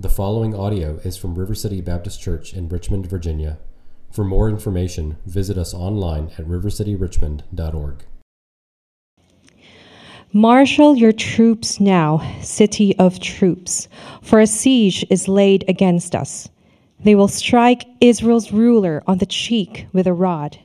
[0.00, 3.58] The following audio is from River City Baptist Church in Richmond, Virginia.
[4.12, 8.04] For more information, visit us online at rivercityrichmond.org.
[10.32, 13.88] Marshal your troops now, city of troops,
[14.22, 16.48] for a siege is laid against us.
[17.00, 20.60] They will strike Israel's ruler on the cheek with a rod.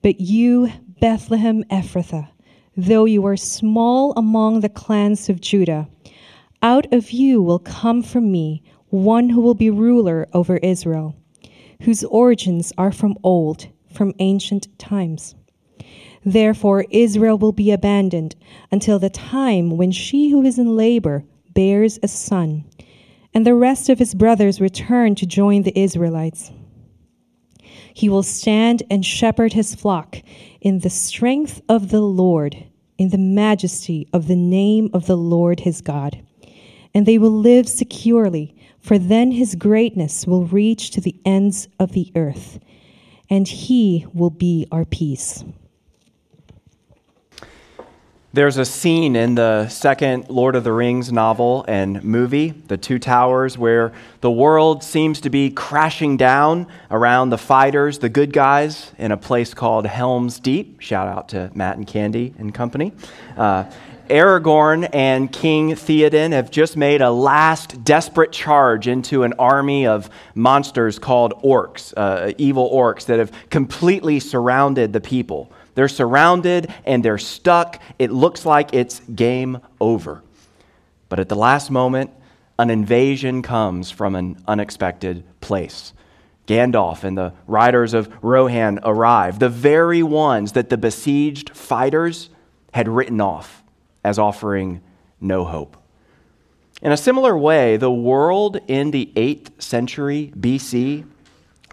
[0.00, 2.30] But you, Bethlehem Ephrathah,
[2.74, 5.88] though you are small among the clans of Judah,
[6.62, 11.14] out of you will come from me one who will be ruler over Israel,
[11.82, 15.34] whose origins are from old, from ancient times.
[16.24, 18.34] Therefore, Israel will be abandoned
[18.72, 22.64] until the time when she who is in labor bears a son,
[23.32, 26.50] and the rest of his brothers return to join the Israelites.
[27.94, 30.18] He will stand and shepherd his flock
[30.60, 32.64] in the strength of the Lord,
[32.96, 36.22] in the majesty of the name of the Lord his God
[36.98, 41.92] and they will live securely, for then his greatness will reach to the ends of
[41.92, 42.58] the earth,
[43.30, 45.44] and he will be our peace.
[48.32, 52.98] There's a scene in the second Lord of the Rings novel and movie, The Two
[52.98, 58.92] Towers, where the world seems to be crashing down around the fighters, the good guys,
[58.98, 60.80] in a place called Helm's Deep.
[60.80, 62.92] Shout out to Matt and Candy and company.
[63.36, 63.70] Uh,
[64.08, 70.10] Aragorn and King Theoden have just made a last desperate charge into an army of
[70.34, 75.52] monsters called orcs, uh, evil orcs that have completely surrounded the people.
[75.74, 77.80] They're surrounded and they're stuck.
[77.98, 80.22] It looks like it's game over.
[81.08, 82.10] But at the last moment,
[82.58, 85.92] an invasion comes from an unexpected place.
[86.46, 92.30] Gandalf and the riders of Rohan arrive, the very ones that the besieged fighters
[92.72, 93.62] had written off
[94.04, 94.80] as offering
[95.20, 95.76] no hope.
[96.80, 101.04] In a similar way, the world in the 8th century BC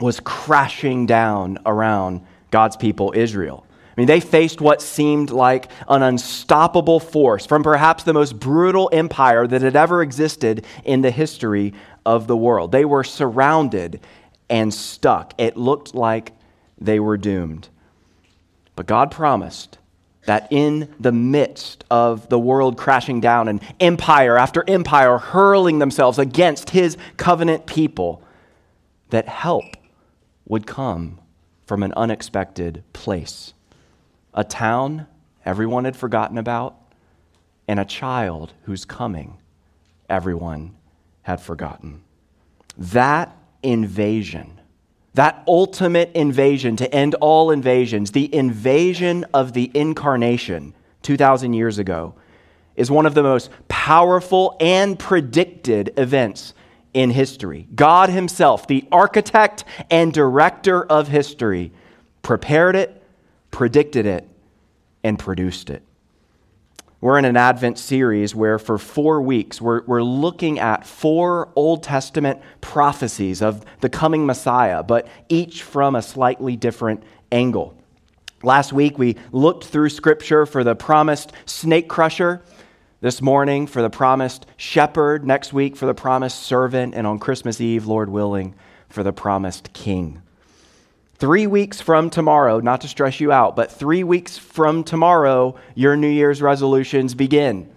[0.02, 3.66] was crashing down around God's people, Israel.
[3.96, 8.90] I mean, they faced what seemed like an unstoppable force from perhaps the most brutal
[8.92, 11.74] empire that had ever existed in the history
[12.06, 12.72] of the world.
[12.72, 14.02] They were surrounded
[14.50, 15.34] and stuck.
[15.38, 16.34] It looked like
[16.78, 17.70] they were doomed.
[18.76, 19.78] But God promised
[20.26, 26.18] that in the midst of the world crashing down and empire after empire hurling themselves
[26.20, 28.22] against his covenant people,
[29.10, 29.78] that help
[30.48, 31.20] would come
[31.66, 33.54] from an unexpected place.
[34.34, 35.08] A town
[35.46, 36.76] everyone had forgotten about,
[37.68, 39.38] and a child whose coming
[40.10, 40.76] everyone
[41.24, 42.04] had forgotten.
[42.78, 44.60] That invasion
[45.16, 52.14] that ultimate invasion to end all invasions, the invasion of the incarnation 2,000 years ago,
[52.76, 56.54] is one of the most powerful and predicted events
[56.94, 57.68] in history.
[57.74, 61.72] God Himself, the architect and director of history,
[62.22, 63.02] prepared it,
[63.52, 64.28] predicted it,
[65.04, 65.82] and produced it.
[67.06, 71.84] We're in an Advent series where, for four weeks, we're, we're looking at four Old
[71.84, 77.78] Testament prophecies of the coming Messiah, but each from a slightly different angle.
[78.42, 82.42] Last week, we looked through Scripture for the promised snake crusher.
[83.02, 85.24] This morning, for the promised shepherd.
[85.24, 86.96] Next week, for the promised servant.
[86.96, 88.56] And on Christmas Eve, Lord willing,
[88.90, 90.24] for the promised king.
[91.18, 95.96] Three weeks from tomorrow, not to stress you out, but three weeks from tomorrow, your
[95.96, 97.72] New Year's resolutions begin.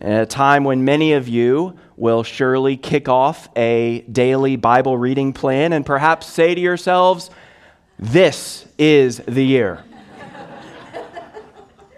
[0.00, 5.32] At a time when many of you will surely kick off a daily Bible reading
[5.32, 7.30] plan and perhaps say to yourselves,
[7.96, 9.84] This is the year.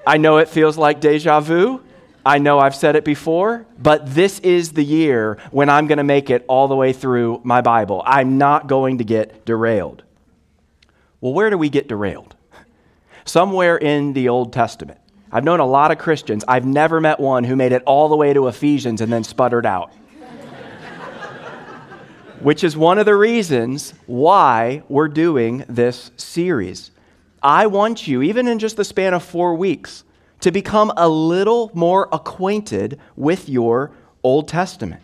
[0.06, 1.82] I know it feels like deja vu.
[2.26, 6.04] I know I've said it before, but this is the year when I'm going to
[6.04, 8.02] make it all the way through my Bible.
[8.04, 10.03] I'm not going to get derailed.
[11.24, 12.36] Well, where do we get derailed?
[13.24, 15.00] Somewhere in the Old Testament.
[15.32, 16.44] I've known a lot of Christians.
[16.46, 19.64] I've never met one who made it all the way to Ephesians and then sputtered
[19.64, 19.90] out.
[22.40, 26.90] Which is one of the reasons why we're doing this series.
[27.42, 30.04] I want you, even in just the span of four weeks,
[30.40, 35.00] to become a little more acquainted with your Old Testament.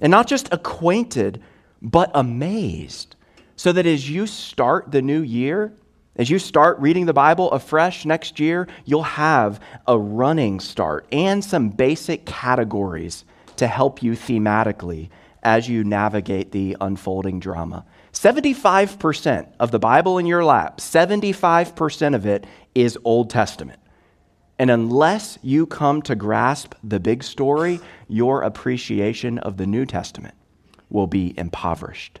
[0.00, 1.42] And not just acquainted,
[1.82, 3.16] but amazed
[3.56, 5.72] so that as you start the new year,
[6.16, 11.44] as you start reading the Bible afresh next year, you'll have a running start and
[11.44, 13.24] some basic categories
[13.56, 15.10] to help you thematically
[15.42, 17.84] as you navigate the unfolding drama.
[18.12, 23.80] 75% of the Bible in your lap, 75% of it is Old Testament.
[24.58, 30.34] And unless you come to grasp the big story, your appreciation of the New Testament
[30.90, 32.20] will be impoverished.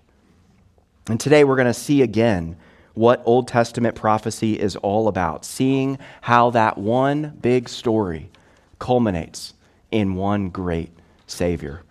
[1.08, 2.56] And today we're going to see again
[2.94, 8.30] what Old Testament prophecy is all about, seeing how that one big story
[8.78, 9.52] culminates
[9.90, 10.90] in one great
[11.26, 11.82] Savior.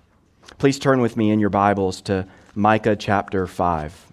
[0.58, 4.08] Please turn with me in your Bibles to Micah chapter 5.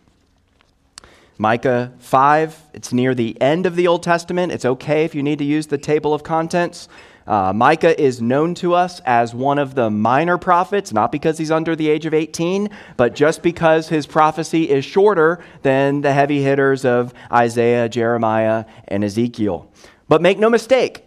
[1.38, 4.52] Micah 5, it's near the end of the Old Testament.
[4.52, 6.90] It's okay if you need to use the table of contents.
[7.26, 11.50] Uh, Micah is known to us as one of the minor prophets, not because he's
[11.50, 16.42] under the age of 18, but just because his prophecy is shorter than the heavy
[16.42, 19.70] hitters of Isaiah, Jeremiah, and Ezekiel.
[20.08, 21.04] But make no mistake,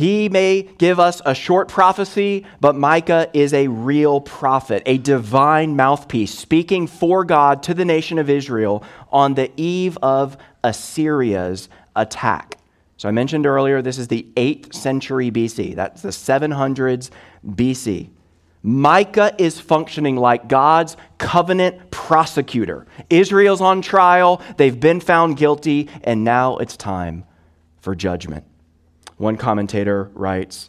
[0.00, 5.76] he may give us a short prophecy, but Micah is a real prophet, a divine
[5.76, 8.82] mouthpiece, speaking for God to the nation of Israel
[9.12, 12.59] on the eve of Assyria's attack.
[13.00, 15.74] So I mentioned earlier, this is the 8th century BC.
[15.74, 17.08] That's the 700s
[17.46, 18.10] BC.
[18.62, 22.86] Micah is functioning like God's covenant prosecutor.
[23.08, 27.24] Israel's on trial, they've been found guilty, and now it's time
[27.80, 28.44] for judgment.
[29.16, 30.68] One commentator writes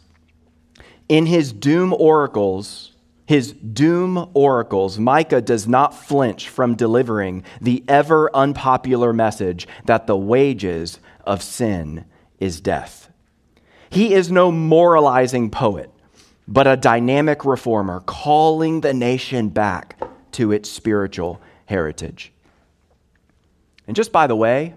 [1.10, 2.92] In his doom oracles,
[3.26, 10.16] his doom oracles, Micah does not flinch from delivering the ever unpopular message that the
[10.16, 12.06] wages of sin
[12.42, 13.08] is death.
[13.88, 15.90] He is no moralizing poet,
[16.48, 20.02] but a dynamic reformer calling the nation back
[20.32, 22.32] to its spiritual heritage.
[23.86, 24.74] And just by the way,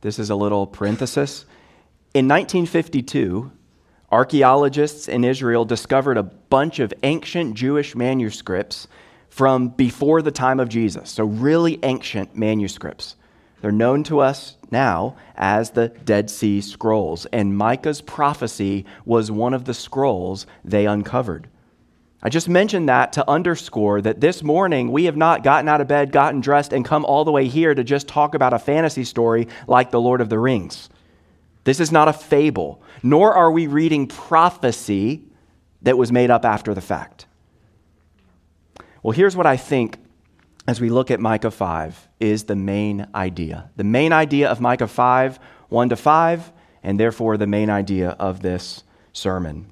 [0.00, 1.44] this is a little parenthesis.
[2.14, 3.52] In 1952,
[4.10, 8.88] archaeologists in Israel discovered a bunch of ancient Jewish manuscripts
[9.28, 13.14] from before the time of Jesus, so really ancient manuscripts.
[13.64, 19.54] They're known to us now as the Dead Sea Scrolls, and Micah's prophecy was one
[19.54, 21.48] of the scrolls they uncovered.
[22.22, 25.88] I just mentioned that to underscore that this morning we have not gotten out of
[25.88, 29.02] bed, gotten dressed, and come all the way here to just talk about a fantasy
[29.02, 30.90] story like The Lord of the Rings.
[31.64, 35.22] This is not a fable, nor are we reading prophecy
[35.80, 37.24] that was made up after the fact.
[39.02, 40.03] Well, here's what I think
[40.66, 43.70] as we look at Micah 5 is the main idea.
[43.76, 45.38] The main idea of Micah 5,
[45.68, 46.52] 1 to 5,
[46.82, 48.82] and therefore the main idea of this
[49.12, 49.66] sermon.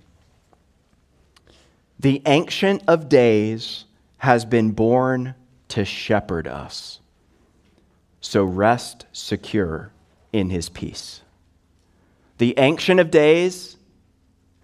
[1.99, 3.85] The Ancient of Days
[4.19, 5.35] has been born
[5.69, 7.01] to shepherd us.
[8.21, 9.93] So rest secure
[10.33, 11.23] in his peace.
[12.39, 13.77] The Ancient of Days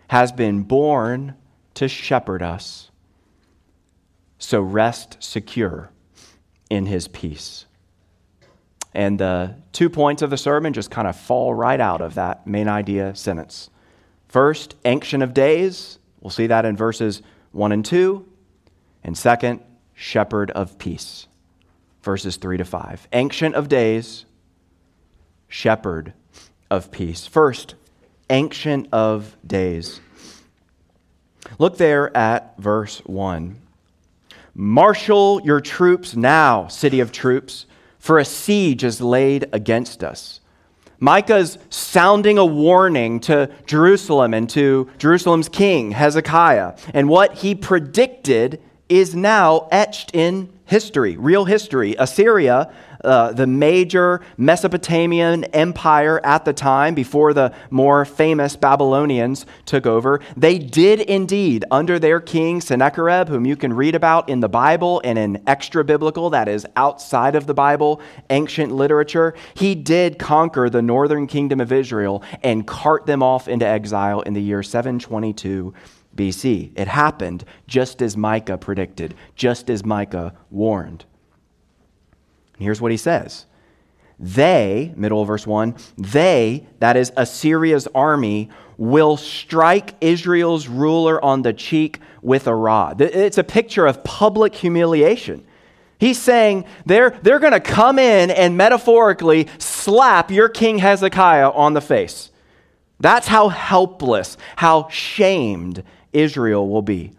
[0.09, 1.35] has been born
[1.75, 2.91] to shepherd us.
[4.39, 5.91] So rest secure
[6.71, 7.67] in his peace.
[8.95, 12.47] And the two points of the sermon just kind of fall right out of that
[12.47, 13.71] main idea sentence.
[14.29, 15.99] First, Ancient of Days.
[16.21, 17.23] We'll see that in verses
[17.53, 18.27] 1 and 2.
[19.05, 19.61] And second,
[19.95, 21.27] Shepherd of Peace.
[22.03, 23.09] Verses 3 to 5.
[23.13, 24.25] Ancient of Days,
[25.49, 26.13] Shepherd
[26.71, 27.27] of peace.
[27.27, 27.75] First,
[28.31, 30.01] Ancient of Days.
[31.59, 33.61] Look there at verse 1.
[34.61, 37.65] Marshal your troops now, city of troops,
[38.01, 40.41] for a siege is laid against us.
[40.99, 46.77] Micah's sounding a warning to Jerusalem and to Jerusalem's king, Hezekiah.
[46.93, 51.95] And what he predicted is now etched in history, real history.
[51.97, 52.73] Assyria
[53.05, 60.21] uh, the major Mesopotamian empire at the time, before the more famous Babylonians took over,
[60.37, 65.01] they did indeed, under their king Sennacherib, whom you can read about in the Bible
[65.05, 68.01] and in extra biblical, that is outside of the Bible,
[68.31, 73.67] ancient literature, he did conquer the northern kingdom of Israel and cart them off into
[73.67, 75.73] exile in the year 722
[76.15, 76.73] BC.
[76.77, 81.05] It happened just as Micah predicted, just as Micah warned.
[82.59, 83.47] And here's what he says
[84.19, 91.43] They, middle of verse 1, they, that is Assyria's army, will strike Israel's ruler on
[91.43, 93.01] the cheek with a rod.
[93.01, 95.45] It's a picture of public humiliation.
[95.99, 101.75] He's saying they're, they're going to come in and metaphorically slap your king Hezekiah on
[101.75, 102.31] the face.
[103.01, 107.13] That's how helpless, how shamed Israel will be.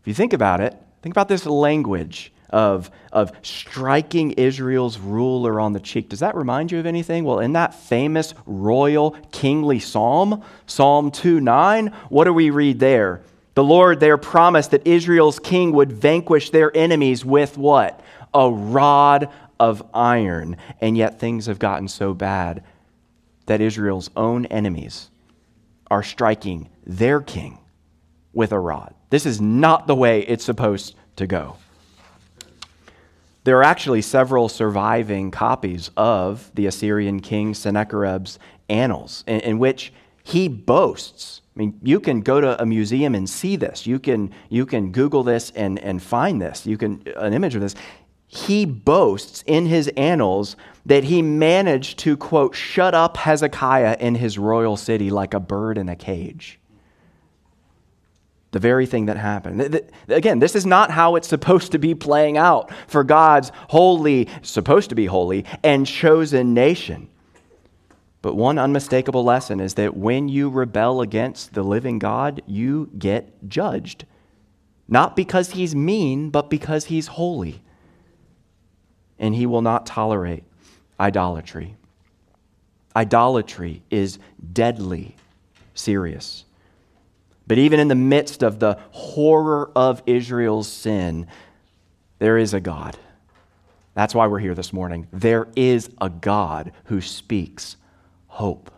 [0.00, 5.72] If you think about it, think about this language of, of striking Israel's ruler on
[5.72, 6.08] the cheek.
[6.08, 7.24] Does that remind you of anything?
[7.24, 13.22] Well, in that famous royal kingly psalm, Psalm 2 9, what do we read there?
[13.54, 18.00] The Lord there promised that Israel's king would vanquish their enemies with what?
[18.32, 19.30] A rod
[19.60, 20.56] of iron.
[20.80, 22.64] And yet things have gotten so bad
[23.46, 25.10] that Israel's own enemies
[25.90, 27.58] are striking their king
[28.32, 28.94] with a rod.
[29.10, 31.56] This is not the way it's supposed to go.
[33.44, 39.92] There are actually several surviving copies of the Assyrian king Sennacherib's annals in, in, which
[40.22, 41.40] he boasts.
[41.56, 43.84] I mean, you can go to a museum and see this.
[43.86, 46.66] You can, you can Google this and, and find this.
[46.66, 47.74] You can an image of this.
[48.28, 50.56] He boasts in his annals
[50.86, 55.78] that he managed to, quote, shut up Hezekiah in his royal city like a bird
[55.78, 56.60] in a cage
[58.52, 59.80] the very thing that happened.
[60.08, 64.90] Again, this is not how it's supposed to be playing out for God's holy, supposed
[64.90, 67.08] to be holy, and chosen nation.
[68.20, 73.48] But one unmistakable lesson is that when you rebel against the living God, you get
[73.48, 74.04] judged.
[74.86, 77.62] Not because he's mean, but because he's holy.
[79.18, 80.44] And he will not tolerate
[81.00, 81.74] idolatry.
[82.94, 84.18] Idolatry is
[84.52, 85.16] deadly
[85.74, 86.44] serious.
[87.46, 91.26] But even in the midst of the horror of Israel's sin,
[92.18, 92.96] there is a God.
[93.94, 95.06] That's why we're here this morning.
[95.12, 97.76] There is a God who speaks
[98.26, 98.70] hope.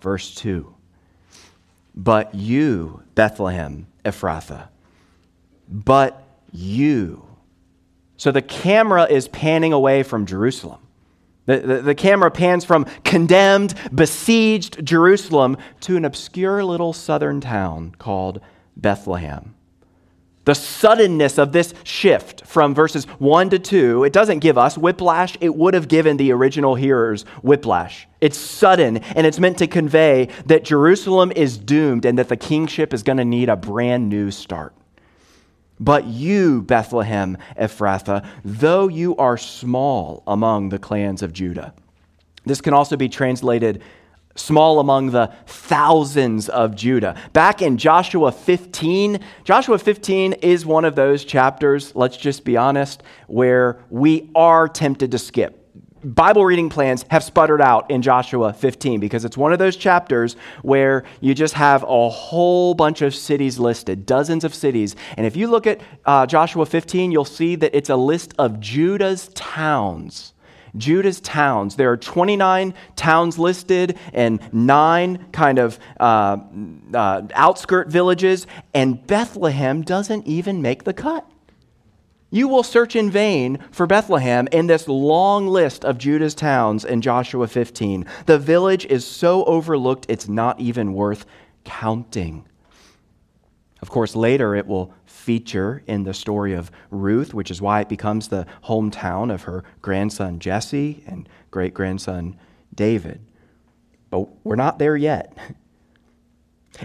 [0.00, 0.74] Verse 2
[1.94, 4.68] But you, Bethlehem, Ephrathah,
[5.68, 7.26] but you.
[8.16, 10.80] So the camera is panning away from Jerusalem.
[11.46, 17.96] The, the, the, camera pans from condemned, besieged Jerusalem to an obscure little southern town
[17.98, 18.40] called
[18.76, 19.54] Bethlehem.
[20.44, 25.36] The suddenness of this shift from verses 1 to 2, it doesn't give us whiplash.
[25.40, 28.08] It would have given the original hearers whiplash.
[28.20, 32.92] It's sudden, and it's meant to convey that Jerusalem is doomed and that the kingship
[32.92, 34.74] is going to need a brand new start.
[35.82, 41.74] But you, Bethlehem Ephrathah, though you are small among the clans of Judah.
[42.46, 43.82] This can also be translated
[44.36, 47.20] small among the thousands of Judah.
[47.32, 53.02] Back in Joshua 15, Joshua 15 is one of those chapters, let's just be honest,
[53.26, 55.61] where we are tempted to skip.
[56.04, 60.34] Bible reading plans have sputtered out in Joshua 15 because it's one of those chapters
[60.62, 64.96] where you just have a whole bunch of cities listed, dozens of cities.
[65.16, 68.58] And if you look at uh, Joshua 15, you'll see that it's a list of
[68.58, 70.34] Judah's towns.
[70.76, 71.76] Judah's towns.
[71.76, 76.38] There are 29 towns listed and nine kind of uh,
[76.94, 81.31] uh, outskirt villages, and Bethlehem doesn't even make the cut.
[82.34, 87.02] You will search in vain for Bethlehem in this long list of Judah's towns in
[87.02, 88.06] Joshua 15.
[88.24, 91.26] The village is so overlooked, it's not even worth
[91.64, 92.46] counting.
[93.82, 97.90] Of course, later it will feature in the story of Ruth, which is why it
[97.90, 102.38] becomes the hometown of her grandson Jesse and great grandson
[102.74, 103.20] David.
[104.08, 105.36] But we're not there yet.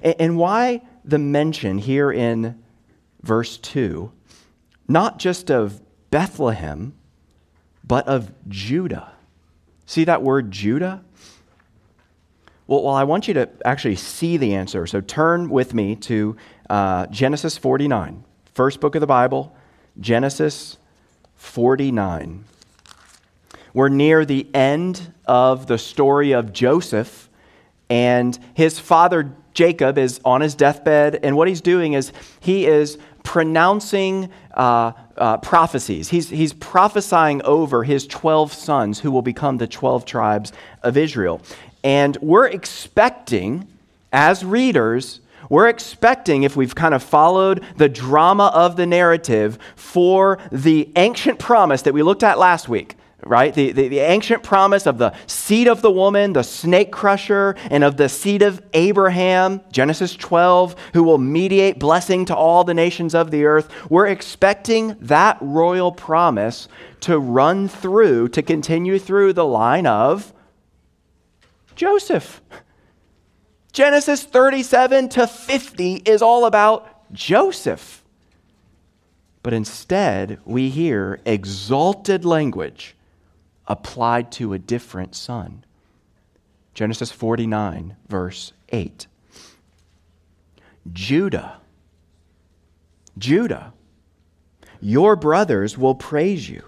[0.04, 2.62] And why the mention here in
[3.22, 4.12] verse 2
[4.88, 6.94] not just of Bethlehem,
[7.84, 9.12] but of Judah.
[9.86, 11.04] See that word Judah?
[12.68, 14.86] Well, well, I want you to actually see the answer.
[14.88, 16.36] So turn with me to
[16.70, 19.56] uh, Genesis 49, first book of the Bible,
[20.00, 20.78] Genesis
[21.36, 22.44] 49.
[23.74, 27.30] We're near the end of the story of Joseph,
[27.90, 32.98] and his father Jacob is on his deathbed, and what he's doing is he is
[33.28, 36.08] pronouncing uh, uh, prophecies.
[36.08, 41.42] He's, he's prophesying over his 12 sons who will become the 12 tribes of Israel.
[41.84, 43.68] And we're expecting,
[44.14, 45.20] as readers,
[45.50, 51.38] we're expecting, if we've kind of followed the drama of the narrative, for the ancient
[51.38, 53.54] promise that we looked at last week right?
[53.54, 57.84] The, the, the, ancient promise of the seed of the woman, the snake crusher, and
[57.84, 63.16] of the seed of Abraham, Genesis 12, who will mediate blessing to all the nations
[63.16, 63.70] of the earth.
[63.90, 66.68] We're expecting that royal promise
[67.02, 70.32] to run through, to continue through the line of
[71.76, 72.42] Joseph.
[73.72, 78.04] Genesis 37 to 50 is all about Joseph.
[79.44, 82.97] But instead, we hear exalted language
[83.68, 85.64] applied to a different son.
[86.74, 89.08] Genesis 49, verse 8.
[90.94, 91.60] Judah,
[93.18, 93.74] Judah,
[94.80, 96.64] your brothers will praise you.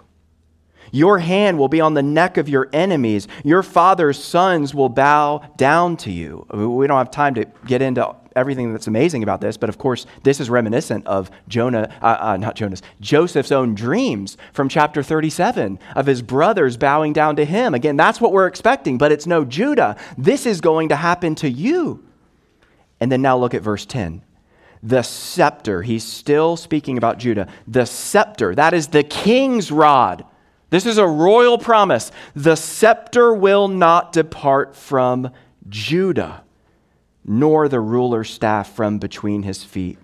[0.91, 3.27] Your hand will be on the neck of your enemies.
[3.43, 6.47] Your father's sons will bow down to you.
[6.51, 10.05] We don't have time to get into everything that's amazing about this, but of course,
[10.23, 15.77] this is reminiscent of Jonah, uh, uh, not Jonas, Joseph's own dreams from chapter 37
[15.95, 17.73] of his brothers bowing down to him.
[17.73, 19.95] Again, that's what we're expecting, but it's no Judah.
[20.17, 22.03] This is going to happen to you.
[22.99, 24.23] And then now look at verse 10.
[24.81, 27.47] The scepter, he's still speaking about Judah.
[27.67, 30.25] The scepter, that is the king's rod.
[30.69, 32.11] This is a royal promise.
[32.35, 35.31] The scepter will not depart from
[35.67, 36.43] Judah,
[37.25, 39.97] nor the ruler's staff from between his feet,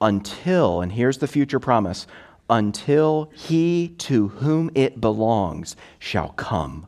[0.00, 2.06] until, and here's the future promise,
[2.48, 6.86] until he to whom it belongs shall come,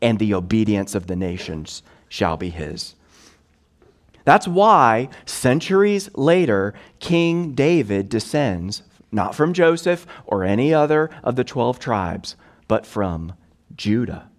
[0.00, 2.94] and the obedience of the nations shall be his.
[4.24, 11.44] That's why, centuries later, King David descends not from Joseph or any other of the
[11.44, 13.34] 12 tribes, but from
[13.76, 14.30] Judah.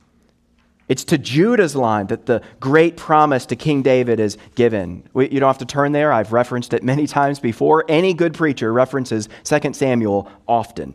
[0.89, 5.07] It's to Judah's line that the great promise to King David is given.
[5.13, 6.11] We, you don't have to turn there.
[6.11, 7.85] I've referenced it many times before.
[7.87, 10.93] Any good preacher references 2 Samuel often.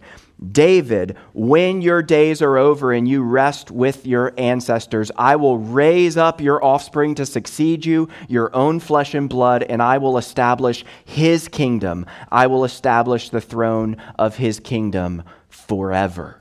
[0.52, 6.16] David, when your days are over and you rest with your ancestors, I will raise
[6.16, 10.84] up your offspring to succeed you, your own flesh and blood, and I will establish
[11.04, 12.06] his kingdom.
[12.30, 16.40] I will establish the throne of his kingdom forever.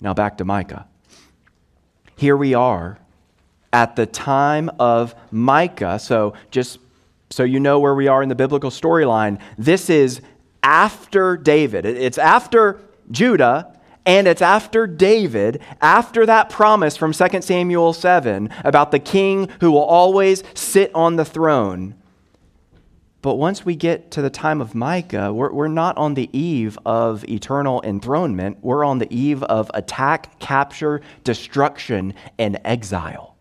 [0.00, 0.88] Now back to Micah.
[2.16, 2.98] Here we are
[3.72, 5.98] at the time of Micah.
[5.98, 6.78] So just
[7.30, 10.20] so you know where we are in the biblical storyline, this is
[10.62, 11.86] after David.
[11.86, 18.90] It's after Judah and it's after David, after that promise from 2 Samuel 7 about
[18.90, 21.94] the king who will always sit on the throne.
[23.22, 26.76] But once we get to the time of Micah, we're, we're not on the eve
[26.84, 28.58] of eternal enthronement.
[28.62, 33.36] We're on the eve of attack, capture, destruction, and exile.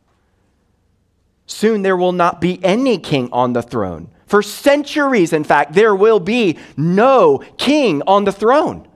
[1.48, 4.10] Soon there will not be any king on the throne.
[4.28, 8.88] For centuries, in fact, there will be no king on the throne.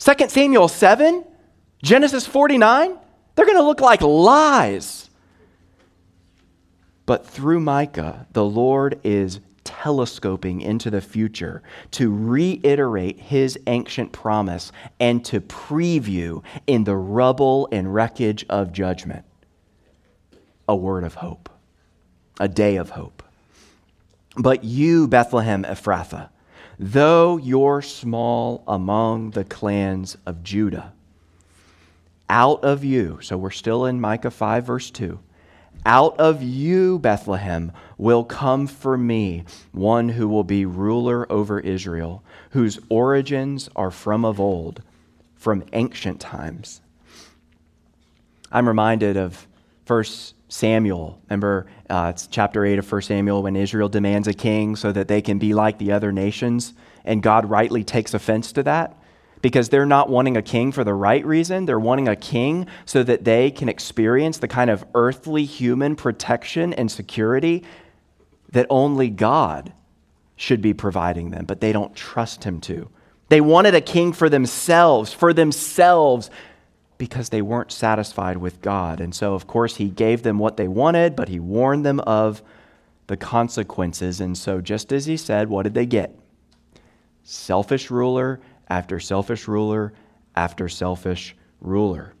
[0.00, 1.24] 2 Samuel 7,
[1.82, 2.96] Genesis 49,
[3.34, 5.08] they're going to look like lies.
[7.06, 14.72] But through Micah, the Lord is telescoping into the future to reiterate his ancient promise
[14.98, 19.24] and to preview in the rubble and wreckage of judgment
[20.68, 21.48] a word of hope,
[22.40, 23.22] a day of hope.
[24.36, 26.28] But you, Bethlehem Ephrathah,
[26.78, 30.92] though you're small among the clans of Judah,
[32.28, 35.18] out of you, so we're still in Micah 5, verse 2,
[35.84, 42.22] out of you, Bethlehem, will come for me one who will be ruler over Israel,
[42.50, 44.82] whose origins are from of old,
[45.34, 46.80] from ancient times.
[48.50, 49.46] I'm reminded of
[49.84, 51.20] First Samuel.
[51.28, 55.08] Remember, uh, it's chapter 8 of 1 Samuel when Israel demands a king so that
[55.08, 56.74] they can be like the other nations.
[57.04, 58.96] And God rightly takes offense to that
[59.42, 61.66] because they're not wanting a king for the right reason.
[61.66, 66.72] They're wanting a king so that they can experience the kind of earthly human protection
[66.72, 67.64] and security
[68.50, 69.72] that only God
[70.36, 72.88] should be providing them, but they don't trust him to.
[73.28, 76.30] They wanted a king for themselves, for themselves,
[76.96, 79.00] because they weren't satisfied with God.
[79.00, 82.42] And so, of course, he gave them what they wanted, but he warned them of
[83.06, 84.20] the consequences.
[84.20, 86.18] And so, just as he said, what did they get?
[87.22, 89.92] Selfish ruler after selfish ruler
[90.36, 92.14] after selfish ruler.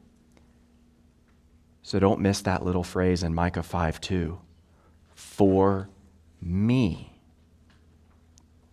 [1.82, 4.38] So don't miss that little phrase in Micah 5 2.
[5.14, 5.88] For
[6.40, 7.20] me.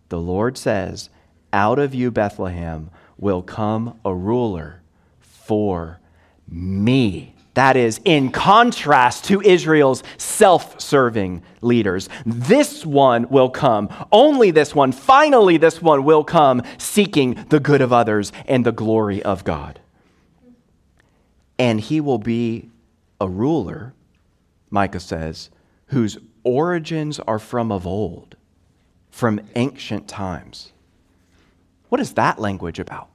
[0.08, 1.10] The Lord says,
[1.52, 4.82] Out of you, Bethlehem, will come a ruler
[5.20, 6.00] for
[6.48, 7.35] me.
[7.56, 12.10] That is in contrast to Israel's self serving leaders.
[12.26, 13.88] This one will come.
[14.12, 18.72] Only this one, finally, this one will come seeking the good of others and the
[18.72, 19.80] glory of God.
[21.58, 22.68] And he will be
[23.22, 23.94] a ruler,
[24.68, 25.48] Micah says,
[25.86, 28.36] whose origins are from of old,
[29.10, 30.72] from ancient times.
[31.88, 33.08] What is that language about?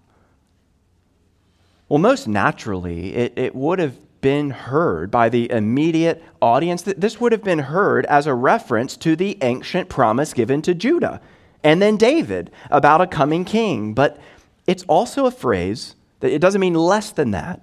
[1.88, 6.84] Well, most naturally, it, it would have been heard by the immediate audience.
[6.84, 11.20] This would have been heard as a reference to the ancient promise given to Judah
[11.64, 13.94] and then David about a coming king.
[13.94, 14.20] But
[14.68, 17.62] it's also a phrase that it doesn't mean less than that,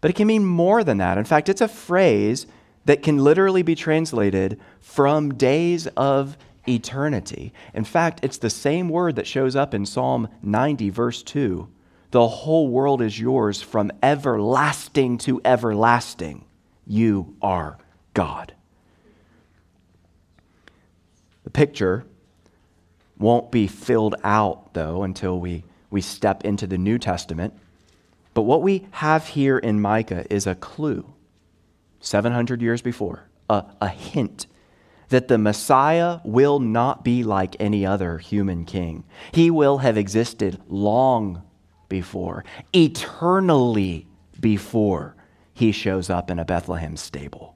[0.00, 1.18] but it can mean more than that.
[1.18, 2.46] In fact, it's a phrase
[2.86, 6.36] that can literally be translated from days of
[6.68, 7.52] eternity.
[7.74, 11.68] In fact, it's the same word that shows up in Psalm 90, verse 2
[12.10, 16.44] the whole world is yours from everlasting to everlasting.
[16.86, 17.78] You are
[18.14, 18.54] God.
[21.44, 22.04] The picture
[23.18, 27.54] won't be filled out, though, until we, we step into the New Testament.
[28.34, 31.12] But what we have here in Micah is a clue,
[32.00, 34.46] 700 years before, a, a hint
[35.10, 39.04] that the Messiah will not be like any other human king.
[39.32, 41.42] He will have existed long
[41.90, 44.06] before, eternally
[44.40, 45.14] before
[45.52, 47.54] he shows up in a Bethlehem stable.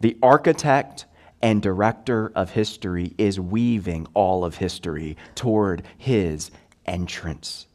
[0.00, 1.06] The architect
[1.40, 6.50] and director of history is weaving all of history toward his
[6.84, 7.66] entrance.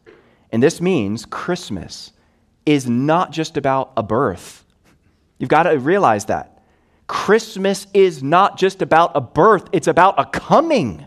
[0.51, 2.12] And this means Christmas
[2.65, 4.65] is not just about a birth.
[5.39, 6.62] You've got to realize that.
[7.08, 11.06] Christmas is not just about a birth, it's about a coming.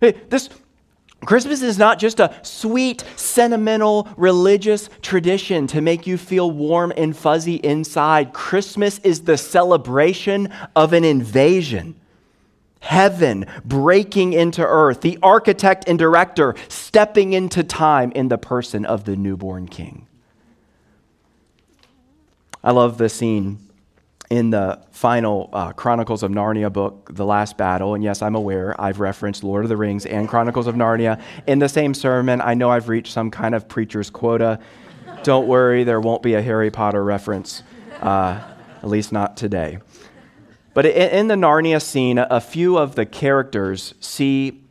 [0.00, 0.48] This
[1.24, 7.16] Christmas is not just a sweet, sentimental, religious tradition to make you feel warm and
[7.16, 8.32] fuzzy inside.
[8.32, 11.96] Christmas is the celebration of an invasion.
[12.80, 19.04] Heaven breaking into earth, the architect and director stepping into time in the person of
[19.04, 20.06] the newborn king.
[22.62, 23.67] I love the scene
[24.30, 27.94] in the final uh, Chronicles of Narnia book, The Last Battle.
[27.94, 31.58] And yes, I'm aware I've referenced Lord of the Rings and Chronicles of Narnia in
[31.58, 32.40] the same sermon.
[32.40, 34.58] I know I've reached some kind of preacher's quota.
[35.22, 37.62] Don't worry, there won't be a Harry Potter reference,
[38.02, 38.40] uh,
[38.82, 39.78] at least not today.
[40.74, 44.62] But in, the Narnia scene, a few of the characters see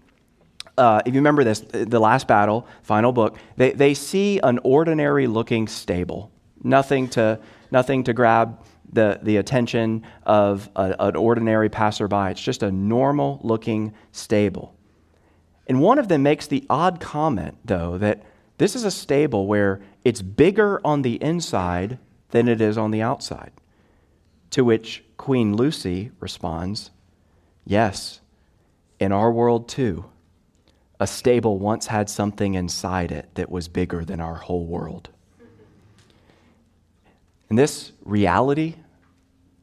[0.78, 5.26] uh, if you remember this, the last battle, final book, they, they see an ordinary
[5.26, 6.32] looking stable.
[6.64, 7.40] Nothing to,
[7.72, 8.60] nothing to grab
[8.92, 12.32] the, the attention of a, an ordinary passerby.
[12.32, 14.76] It's just a normal looking stable.
[15.68, 18.24] And one of them makes the odd comment, though, that
[18.58, 23.02] this is a stable where it's bigger on the inside than it is on the
[23.02, 23.52] outside.
[24.52, 26.92] To which Queen Lucy responds,
[27.66, 28.22] Yes,
[29.00, 30.06] in our world too,
[31.00, 35.10] a stable once had something inside it that was bigger than our whole world.
[37.50, 38.76] And this reality,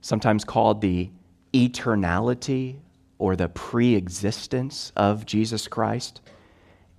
[0.00, 1.10] sometimes called the
[1.52, 2.76] eternality
[3.18, 6.20] or the pre existence of Jesus Christ,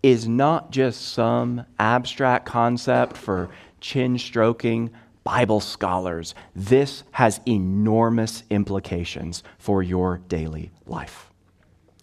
[0.04, 3.50] is not just some abstract concept for
[3.82, 4.92] chin stroking
[5.24, 6.36] Bible scholars.
[6.56, 11.32] This has enormous implications for your daily life.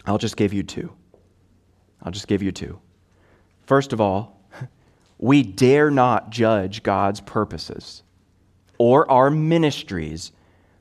[0.04, 0.92] I'll just give you two.
[2.02, 2.80] I'll just give you two.
[3.64, 4.40] First of all,
[5.18, 8.01] we dare not judge God's purposes
[8.82, 10.32] or our ministries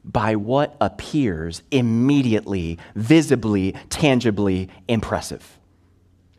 [0.03, 5.59] by what appears immediately, visibly, tangibly impressive.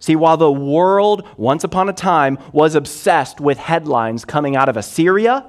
[0.01, 4.77] See, while the world once upon a time was obsessed with headlines coming out of
[4.77, 5.46] Assyria,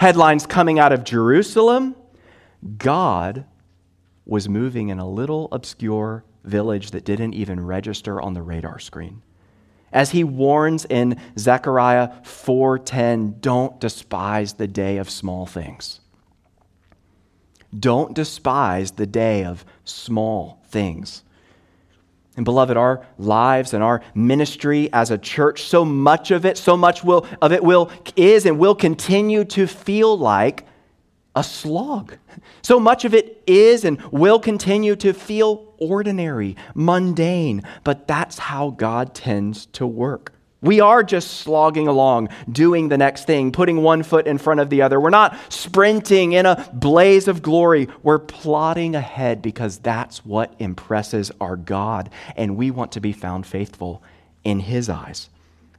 [0.00, 1.94] headlines coming out of Jerusalem,
[2.78, 3.44] God
[4.24, 9.20] was moving in a little obscure village that didn't even register on the radar screen.
[9.92, 16.00] As he warns in Zechariah 4:10, don't despise the day of small things.
[17.78, 21.22] Don't despise the day of small things.
[22.36, 26.76] And beloved, our lives and our ministry as a church, so much of it, so
[26.76, 30.64] much will, of it will is and will continue to feel like
[31.34, 32.16] a slog.
[32.62, 38.70] So much of it is and will continue to feel ordinary, mundane, but that's how
[38.70, 40.32] God tends to work.
[40.60, 44.70] We are just slogging along, doing the next thing, putting one foot in front of
[44.70, 45.00] the other.
[45.00, 47.88] We're not sprinting in a blaze of glory.
[48.02, 53.46] We're plodding ahead because that's what impresses our God, and we want to be found
[53.46, 54.02] faithful
[54.42, 55.28] in His eyes.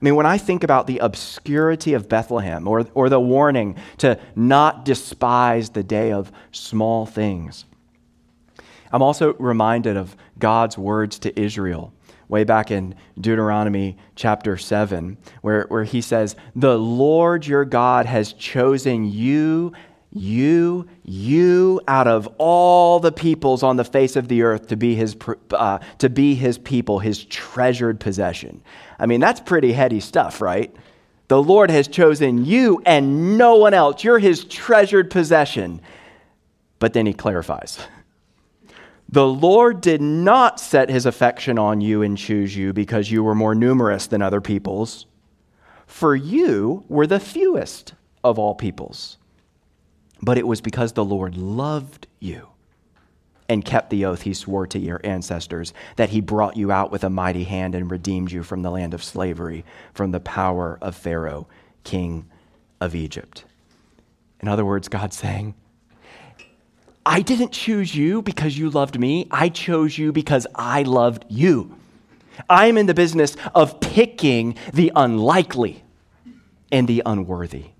[0.01, 4.17] I mean, when I think about the obscurity of Bethlehem or, or the warning to
[4.33, 7.65] not despise the day of small things,
[8.91, 11.93] I'm also reminded of God's words to Israel
[12.29, 18.31] way back in Deuteronomy chapter 7, where, where he says, The Lord your God has
[18.33, 19.73] chosen you,
[20.11, 24.95] you, you out of all the peoples on the face of the earth to be
[24.95, 25.17] his,
[25.51, 28.61] uh, to be his people, his treasured possession.
[28.97, 30.73] I mean, that's pretty heady stuff, right?
[31.27, 34.03] The Lord has chosen you and no one else.
[34.03, 35.81] You're his treasured possession.
[36.79, 37.79] But then he clarifies.
[39.11, 43.33] The Lord did not set his affection on you and choose you because you were
[43.33, 45.07] more numerous than other peoples,
[45.87, 49.17] for you were the fewest of all peoples.
[50.21, 52.49] But it was because the Lord loved you
[53.47, 57.03] and kept the oath he swore to your ancestors that he brought you out with
[57.03, 60.95] a mighty hand and redeemed you from the land of slavery, from the power of
[60.95, 61.47] Pharaoh,
[61.83, 62.29] king
[62.79, 63.43] of Egypt.
[64.39, 65.55] In other words, God's saying,
[67.09, 69.27] I didn't choose you because you loved me.
[69.31, 71.75] I chose you because I loved you.
[72.47, 75.83] I'm in the business of picking the unlikely
[76.71, 77.71] and the unworthy.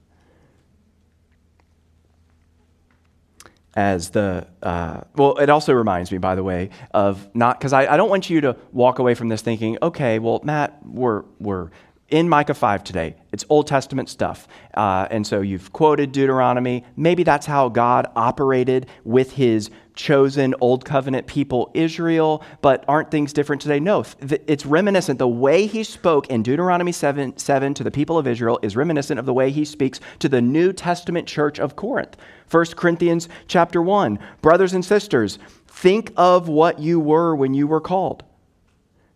[3.76, 7.94] as the, uh, well, it also reminds me, by the way, of not, because I,
[7.94, 11.70] I don't want you to walk away from this thinking, okay, well, Matt, we're, we're
[12.10, 13.16] in Micah 5 today.
[13.32, 14.48] It's Old Testament stuff.
[14.74, 16.84] Uh, and so you've quoted Deuteronomy.
[16.96, 23.34] Maybe that's how God operated with his chosen Old Covenant people, Israel, but aren't things
[23.34, 23.80] different today?
[23.80, 25.20] No, it's reminiscent.
[25.20, 29.20] The way he spoke in Deuteronomy 7, 7 to the people of Israel is reminiscent
[29.20, 32.16] of the way he speaks to the New Testament church of Corinth.
[32.50, 34.18] 1 Corinthians chapter 1.
[34.42, 38.24] Brothers and sisters, think of what you were when you were called.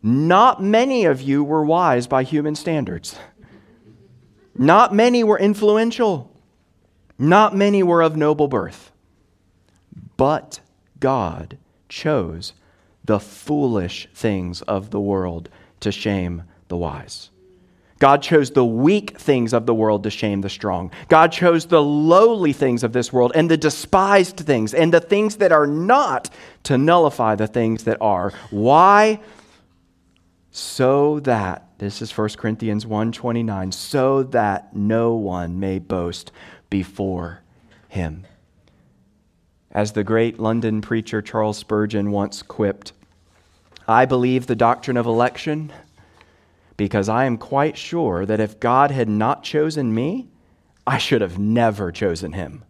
[0.04, 3.18] Not many of you were wise by human standards.
[4.56, 6.30] Not many were influential.
[7.18, 8.92] Not many were of noble birth.
[10.18, 10.60] But
[11.00, 12.54] God chose
[13.06, 17.30] the foolish things of the world to shame the wise.
[18.00, 20.92] God chose the weak things of the world to shame the strong.
[21.08, 25.38] God chose the lowly things of this world and the despised things and the things
[25.38, 26.30] that are not
[26.64, 28.34] to nullify the things that are.
[28.50, 29.22] Why?
[30.56, 36.32] So that this is 1 Corinthians 1:29 so that no one may boast
[36.70, 37.40] before
[37.90, 38.24] him.
[39.72, 42.94] As the great London preacher Charles Spurgeon once quipped,
[43.88, 45.74] I believe the doctrine of election
[46.78, 50.28] because I am quite sure that if God had not chosen me,
[50.86, 52.64] I should have never chosen him.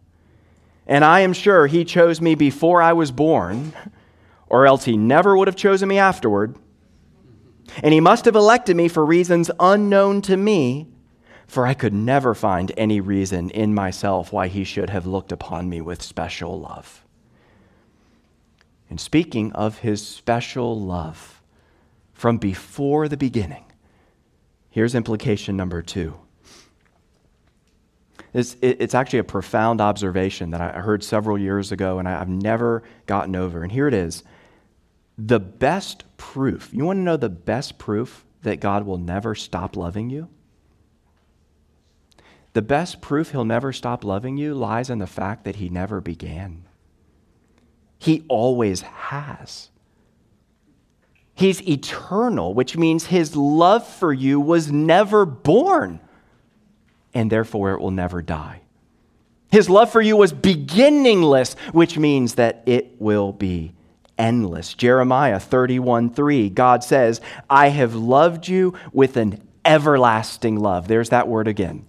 [0.88, 3.74] And I am sure he chose me before I was born,
[4.48, 6.56] or else he never would have chosen me afterward.
[7.82, 10.88] And he must have elected me for reasons unknown to me,
[11.48, 15.70] for I could never find any reason in myself why he should have looked upon
[15.70, 17.04] me with special love.
[18.90, 21.42] And speaking of his special love
[22.14, 23.66] from before the beginning,
[24.70, 26.20] here's implication number two.
[28.34, 32.82] It's, it's actually a profound observation that I heard several years ago and I've never
[33.06, 33.62] gotten over.
[33.62, 34.24] And here it is
[35.26, 39.76] the best proof, you want to know the best proof that God will never stop
[39.76, 40.28] loving you?
[42.54, 46.02] The best proof he'll never stop loving you lies in the fact that he never
[46.02, 46.66] began.
[47.98, 49.70] He always has.
[51.34, 56.00] He's eternal, which means his love for you was never born,
[57.14, 58.62] and therefore it will never die.
[59.50, 63.74] His love for you was beginningless, which means that it will be
[64.17, 64.73] endless.
[64.73, 70.88] Jeremiah 31 3, God says, I have loved you with an everlasting love.
[70.88, 71.86] There's that word again.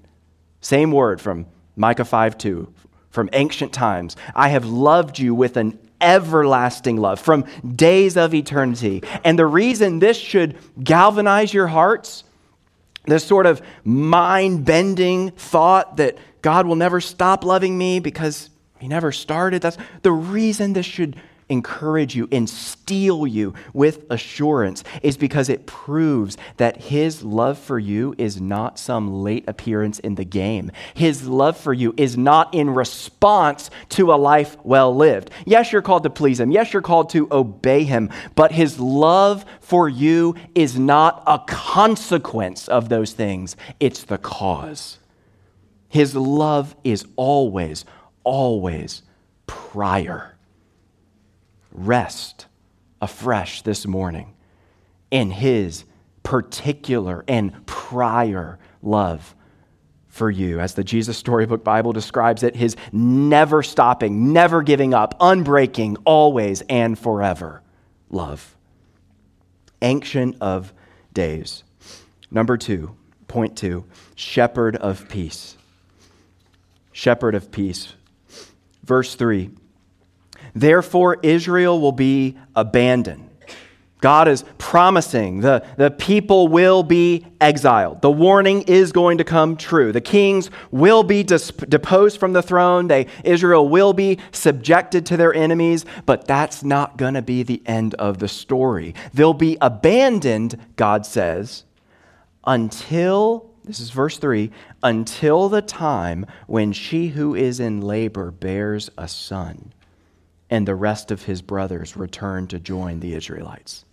[0.61, 2.73] Same word from Micah 5 2,
[3.11, 4.17] from ancient times.
[4.35, 9.03] I have loved you with an everlasting love from days of eternity.
[9.25, 12.25] And the reason this should galvanize your hearts,
[13.07, 18.89] this sort of mind bending thought that God will never stop loving me because he
[18.89, 21.17] never started, that's the reason this should
[21.49, 28.15] encourage you, instill you with assurance is because it proves that His love for you
[28.19, 30.71] is not some late appearance in the game.
[30.95, 35.31] His love for you is not in response to a life well lived.
[35.45, 36.51] Yes, you're called to please Him.
[36.51, 38.11] Yes, you're called to obey Him.
[38.35, 44.99] But His love for you is not a consequence of those things, it's the cause.
[45.89, 47.85] His love is always,
[48.25, 49.03] always
[49.47, 50.34] prior
[51.75, 52.47] rest
[53.03, 54.35] afresh this morning
[55.11, 55.85] in His
[56.23, 59.35] particular and prior love
[60.07, 60.61] for you.
[60.61, 66.63] As the Jesus Storybook Bible describes it, His never stopping, never giving up, unbreaking, always
[66.63, 67.63] and forever
[68.09, 68.57] love.
[69.83, 70.73] Ancient of
[71.13, 71.65] days.
[72.31, 72.97] Number two,
[73.29, 73.85] point two,
[74.15, 75.57] shepherd of peace.
[76.93, 77.95] Shepherd of peace.
[78.85, 79.51] Verse three.
[80.55, 83.31] Therefore, Israel will be abandoned.
[84.05, 88.03] God is promising the, the people will be exiled.
[88.03, 89.93] The warning is going to come true.
[89.93, 92.89] The kings will be dis- deposed from the throne.
[92.89, 97.63] They, Israel will be subjected to their enemies, but that's not going to be the
[97.65, 98.95] end of the story.
[99.15, 101.65] They'll be abandoned, God says,
[102.47, 104.51] until, this is verse 3,
[104.83, 109.73] until the time when she who is in labor bears a son
[110.51, 113.85] and the rest of his brothers returned to join the Israelites.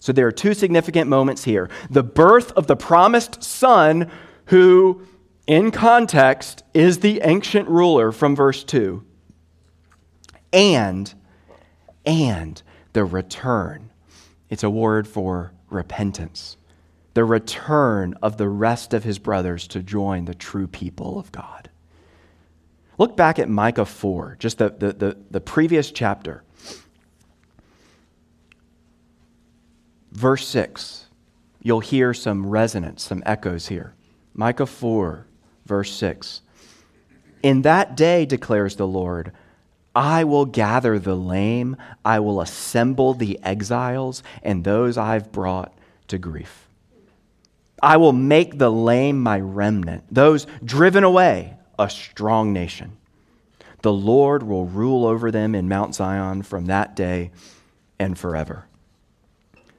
[0.00, 4.10] So there are two significant moments here the birth of the promised son,
[4.46, 5.02] who,
[5.46, 9.04] in context, is the ancient ruler from verse 2,
[10.52, 11.12] and,
[12.06, 13.90] and the return.
[14.48, 16.56] It's a word for repentance.
[17.14, 21.68] The return of the rest of his brothers to join the true people of God.
[22.98, 26.42] Look back at Micah 4, just the, the, the, the previous chapter.
[30.10, 31.06] Verse 6,
[31.62, 33.94] you'll hear some resonance, some echoes here.
[34.34, 35.26] Micah 4,
[35.64, 36.42] verse 6.
[37.44, 39.32] In that day, declares the Lord,
[39.94, 45.72] I will gather the lame, I will assemble the exiles and those I've brought
[46.08, 46.68] to grief.
[47.80, 52.96] I will make the lame my remnant, those driven away, a strong nation.
[53.82, 57.30] The Lord will rule over them in Mount Zion from that day
[57.98, 58.66] and forever.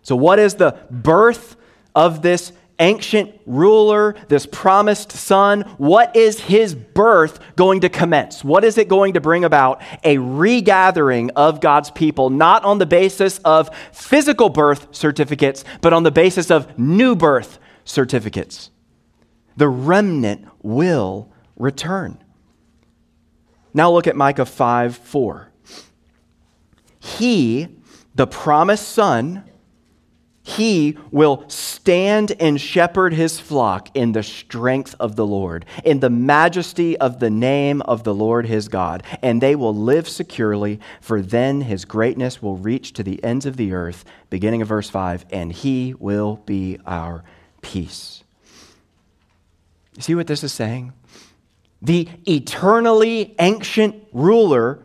[0.02, 1.58] So, what is the birth
[1.94, 8.44] of this ancient ruler, this promised son, what is his birth going to commence?
[8.44, 9.82] What is it going to bring about?
[10.04, 16.04] A regathering of God's people, not on the basis of physical birth certificates, but on
[16.04, 18.72] the basis of new birth certificates.
[19.58, 22.18] The remnant will return.
[23.74, 25.52] Now look at Micah 5 4.
[27.00, 27.68] He,
[28.16, 29.44] the promised son,
[30.50, 36.10] he will stand and shepherd his flock in the strength of the Lord, in the
[36.10, 41.22] majesty of the name of the Lord his God, and they will live securely, for
[41.22, 45.26] then his greatness will reach to the ends of the earth, beginning of verse 5,
[45.30, 47.24] and he will be our
[47.62, 48.24] peace.
[50.00, 50.94] See what this is saying?
[51.82, 54.80] The eternally ancient ruler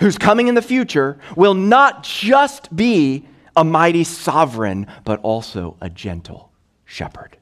[0.00, 5.90] who's coming in the future will not just be a mighty sovereign, but also a
[5.90, 6.50] gentle
[6.84, 7.36] shepherd.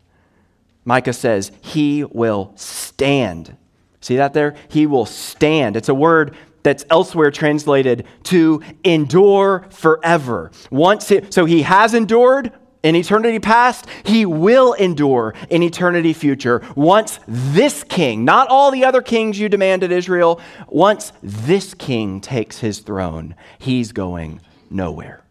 [0.85, 3.57] Micah says, He will stand.
[4.01, 4.55] See that there?
[4.69, 5.77] He will stand.
[5.77, 10.51] It's a word that's elsewhere translated to endure forever.
[10.71, 16.63] Once so he has endured in eternity past, he will endure in eternity future.
[16.77, 22.59] Once this king, not all the other kings you demanded Israel, once this king takes
[22.59, 25.23] his throne, he's going nowhere.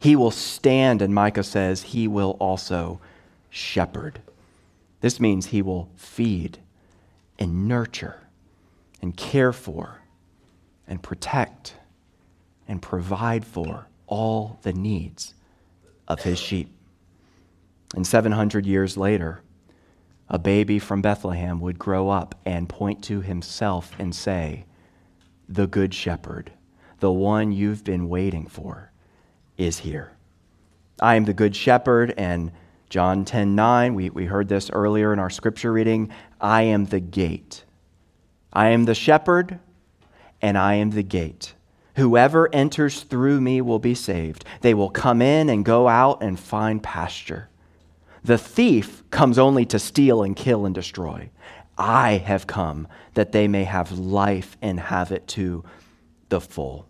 [0.00, 3.00] He will stand, and Micah says he will also
[3.50, 4.20] shepherd.
[5.00, 6.58] This means he will feed
[7.38, 8.20] and nurture
[9.00, 10.00] and care for
[10.86, 11.74] and protect
[12.66, 15.34] and provide for all the needs
[16.08, 16.74] of his sheep.
[17.94, 19.40] And 700 years later,
[20.28, 24.64] a baby from Bethlehem would grow up and point to himself and say,
[25.48, 26.52] The Good Shepherd,
[26.98, 28.90] the one you've been waiting for
[29.56, 30.12] is here.
[31.00, 32.50] I am the good shepherd, and
[32.90, 36.10] John 10 9, we, we heard this earlier in our scripture reading.
[36.40, 37.64] I am the gate.
[38.52, 39.60] I am the shepherd,
[40.42, 41.54] and I am the gate.
[41.98, 44.44] Whoever enters through me will be saved.
[44.62, 47.48] They will come in and go out and find pasture.
[48.24, 51.30] The thief comes only to steal and kill and destroy.
[51.76, 55.64] I have come that they may have life and have it to
[56.28, 56.88] the full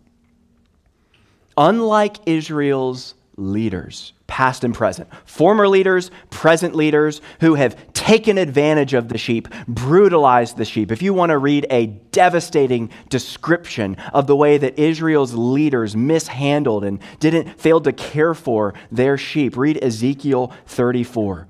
[1.59, 9.09] unlike Israel's leaders, past and present, former leaders, present leaders who have taken advantage of
[9.09, 10.91] the sheep, brutalized the sheep.
[10.91, 16.85] If you want to read a devastating description of the way that Israel's leaders mishandled
[16.85, 21.47] and didn't fail to care for their sheep, read Ezekiel 34.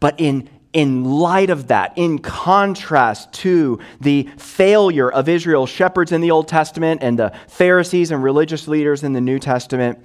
[0.00, 6.20] But in in light of that, in contrast to the failure of Israel's shepherds in
[6.20, 9.98] the Old Testament and the Pharisees and religious leaders in the New Testament,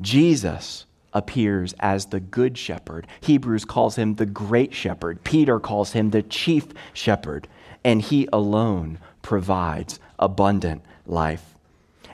[0.00, 3.06] Jesus appears as the good shepherd.
[3.20, 5.24] Hebrews calls him the great shepherd.
[5.24, 7.48] Peter calls him the chief shepherd.
[7.84, 11.54] And he alone provides abundant life.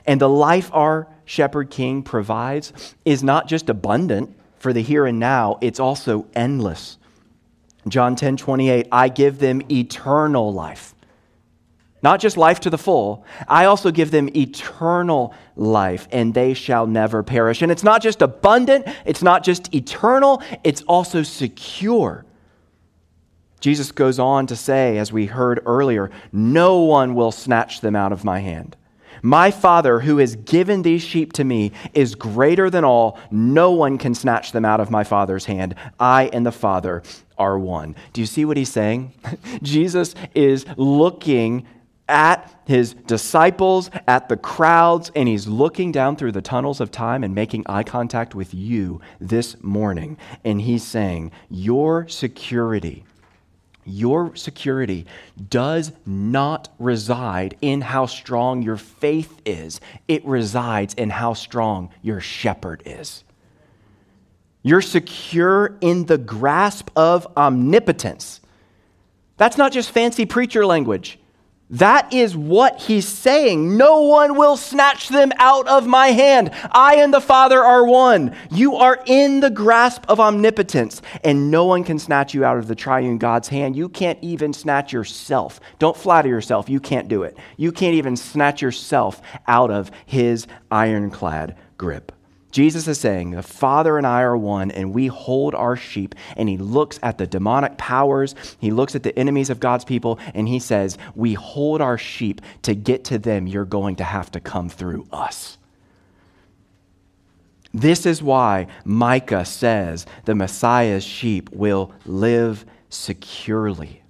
[0.05, 5.19] And the life our shepherd king provides is not just abundant for the here and
[5.19, 6.97] now, it's also endless
[7.87, 10.94] John 10 28, I give them eternal life.
[12.05, 16.85] Not just life to the full, I also give them eternal life, and they shall
[16.85, 17.63] never perish.
[17.63, 22.23] And it's not just abundant, it's not just eternal, it's also secure.
[23.59, 28.11] Jesus goes on to say, as we heard earlier, no one will snatch them out
[28.11, 28.77] of my hand.
[29.23, 33.19] My Father, who has given these sheep to me, is greater than all.
[33.31, 35.73] No one can snatch them out of my Father's hand.
[35.99, 37.01] I and the Father
[37.35, 37.95] are one.
[38.13, 39.11] Do you see what he's saying?
[39.63, 41.65] Jesus is looking
[42.07, 47.23] at his disciples, at the crowds, and he's looking down through the tunnels of time
[47.23, 50.17] and making eye contact with you this morning.
[50.43, 53.05] And he's saying, Your security,
[53.85, 55.05] your security
[55.49, 62.19] does not reside in how strong your faith is, it resides in how strong your
[62.19, 63.23] shepherd is.
[64.63, 68.41] You're secure in the grasp of omnipotence.
[69.37, 71.19] That's not just fancy preacher language.
[71.71, 73.75] That is what he's saying.
[73.75, 76.51] No one will snatch them out of my hand.
[76.71, 78.35] I and the Father are one.
[78.51, 82.67] You are in the grasp of omnipotence, and no one can snatch you out of
[82.67, 83.75] the triune God's hand.
[83.75, 85.59] You can't even snatch yourself.
[85.79, 86.69] Don't flatter yourself.
[86.69, 87.35] You can't do it.
[87.57, 92.11] You can't even snatch yourself out of his ironclad grip.
[92.55, 96.15] Jesus is saying, The Father and I are one, and we hold our sheep.
[96.37, 100.19] And he looks at the demonic powers, he looks at the enemies of God's people,
[100.33, 102.39] and he says, We hold our sheep.
[102.61, 105.57] To get to them, you're going to have to come through us.
[107.73, 114.01] This is why Micah says the Messiah's sheep will live securely.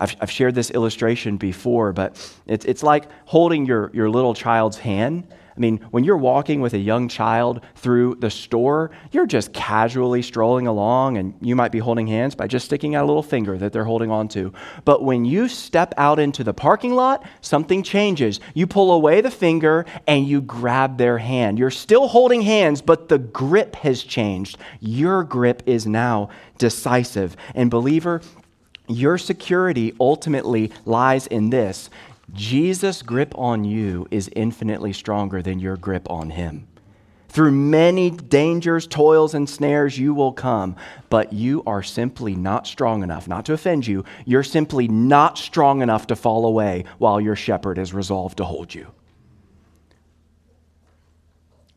[0.00, 2.16] I've, I've shared this illustration before, but
[2.48, 6.74] it's, it's like holding your, your little child's hand I mean, when you're walking with
[6.74, 11.78] a young child through the store, you're just casually strolling along and you might be
[11.78, 14.52] holding hands by just sticking out a little finger that they're holding on to.
[14.84, 18.40] But when you step out into the parking lot, something changes.
[18.54, 21.58] You pull away the finger and you grab their hand.
[21.58, 24.58] You're still holding hands, but the grip has changed.
[24.80, 27.36] Your grip is now decisive.
[27.54, 28.22] And, believer,
[28.88, 31.90] your security ultimately lies in this
[32.34, 36.68] Jesus' grip on you is infinitely stronger than your grip on him.
[37.28, 40.76] Through many dangers, toils, and snares, you will come,
[41.10, 45.82] but you are simply not strong enough, not to offend you, you're simply not strong
[45.82, 48.86] enough to fall away while your shepherd is resolved to hold you.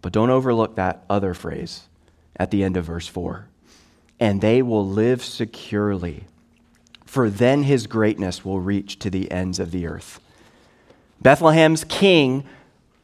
[0.01, 1.88] But don't overlook that other phrase
[2.36, 3.47] at the end of verse 4
[4.20, 6.26] and they will live securely,
[7.05, 10.20] for then his greatness will reach to the ends of the earth.
[11.22, 12.43] Bethlehem's king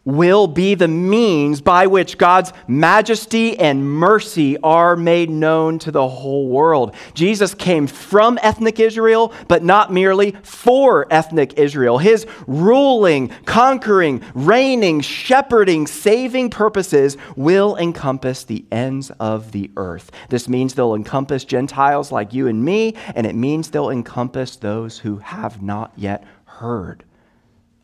[0.05, 6.07] will be the means by which God's majesty and mercy are made known to the
[6.07, 6.93] whole world.
[7.13, 11.99] Jesus came from ethnic Israel, but not merely for ethnic Israel.
[11.99, 20.11] His ruling, conquering, reigning, shepherding, saving purposes will encompass the ends of the earth.
[20.27, 24.99] This means they'll encompass Gentiles like you and me, and it means they'll encompass those
[24.99, 27.05] who have not yet heard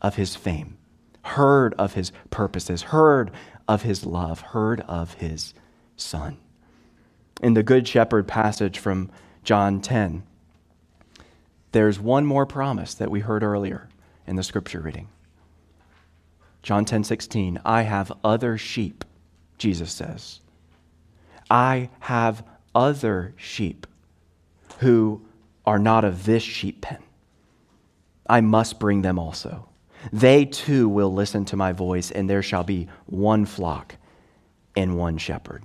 [0.00, 0.76] of his fame,
[1.22, 3.30] heard of his purposes, heard
[3.68, 5.54] of his love, heard of his
[5.96, 6.38] son.
[7.42, 9.10] In the Good Shepherd passage from
[9.44, 10.22] John 10,
[11.72, 13.88] there's one more promise that we heard earlier
[14.26, 15.08] in the scripture reading.
[16.62, 19.04] John 10 16, I have other sheep,
[19.56, 20.40] Jesus says.
[21.50, 22.44] I have
[22.74, 23.86] other sheep
[24.78, 25.22] who
[25.64, 27.02] are not of this sheep pen.
[28.28, 29.69] I must bring them also.
[30.12, 33.96] They too will listen to my voice, and there shall be one flock
[34.76, 35.62] and one shepherd.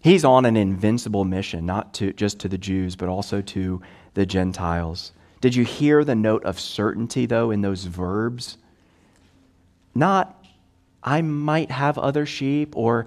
[0.00, 3.80] He's on an invincible mission, not to, just to the Jews, but also to
[4.12, 5.12] the Gentiles.
[5.40, 8.58] Did you hear the note of certainty, though, in those verbs?
[9.94, 10.44] Not,
[11.02, 13.06] I might have other sheep, or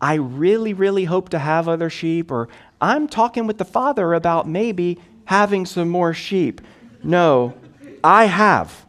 [0.00, 2.48] I really, really hope to have other sheep, or
[2.80, 6.60] I'm talking with the Father about maybe having some more sheep.
[7.04, 7.54] No,
[8.02, 8.84] I have.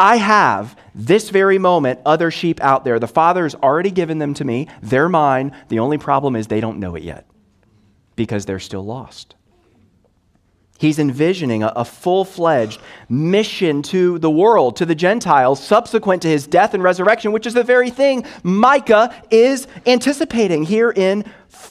[0.00, 2.98] I have this very moment other sheep out there.
[2.98, 4.66] The Father's already given them to me.
[4.82, 5.54] They're mine.
[5.68, 7.26] The only problem is they don't know it yet
[8.16, 9.34] because they're still lost.
[10.78, 12.80] He's envisioning a, a full fledged
[13.10, 17.52] mission to the world, to the Gentiles, subsequent to his death and resurrection, which is
[17.52, 21.26] the very thing Micah is anticipating here in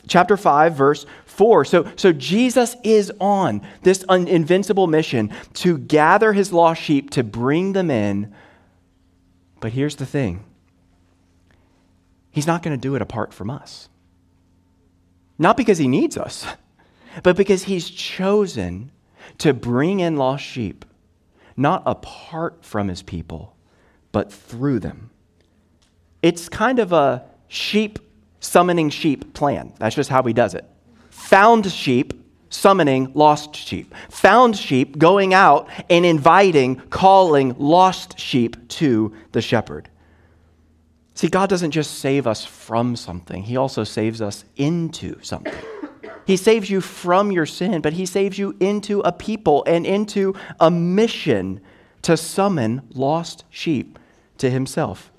[0.07, 1.07] chapter 5, verse
[1.39, 1.63] 4.
[1.63, 7.23] So, so Jesus is on this un- invincible mission to gather his lost sheep, to
[7.23, 8.33] bring them in.
[9.61, 10.43] But here's the thing
[12.29, 13.87] He's not going to do it apart from us.
[15.37, 16.45] Not because he needs us,
[17.23, 18.91] but because he's chosen
[19.37, 20.83] to bring in lost sheep,
[21.55, 23.55] not apart from his people,
[24.11, 25.09] but through them.
[26.21, 27.97] It's kind of a sheep
[28.41, 29.71] summoning sheep plan.
[29.79, 30.65] That's just how he does it
[31.29, 32.11] found sheep
[32.49, 39.87] summoning lost sheep, found sheep going out and inviting, calling lost sheep to the shepherd.
[41.13, 45.53] See, God doesn't just save us from something, He also saves us into something.
[46.25, 50.33] He saves you from your sin, but He saves you into a people and into
[50.59, 51.61] a mission
[52.01, 53.99] to summon lost sheep
[54.39, 55.11] to Himself.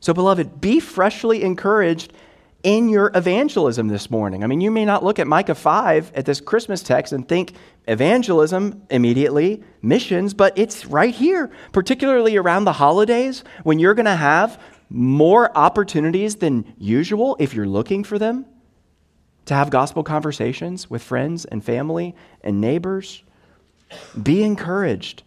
[0.00, 2.12] So, beloved, be freshly encouraged
[2.66, 4.42] in your evangelism this morning.
[4.42, 7.52] I mean, you may not look at Micah 5 at this Christmas text and think
[7.86, 14.16] evangelism immediately, missions, but it's right here, particularly around the holidays when you're going to
[14.16, 14.60] have
[14.90, 18.44] more opportunities than usual if you're looking for them.
[19.46, 23.22] to have gospel conversations with friends and family and neighbors.
[24.20, 25.22] Be encouraged,